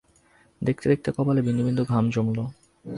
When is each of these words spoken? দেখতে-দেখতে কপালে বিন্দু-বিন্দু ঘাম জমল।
দেখতে-দেখতে 0.61 1.09
কপালে 1.11 1.41
বিন্দু-বিন্দু 1.41 1.83
ঘাম 1.83 2.05
জমল। 2.09 2.39